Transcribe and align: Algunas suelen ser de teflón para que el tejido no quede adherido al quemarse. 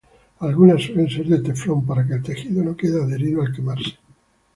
Algunas 0.39 0.81
suelen 0.83 1.07
ser 1.11 1.27
de 1.27 1.43
teflón 1.43 1.85
para 1.85 2.07
que 2.07 2.13
el 2.13 2.23
tejido 2.23 2.63
no 2.63 2.75
quede 2.75 3.03
adherido 3.03 3.43
al 3.43 3.53
quemarse. 3.53 3.99